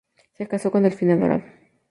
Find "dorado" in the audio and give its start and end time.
1.15-1.43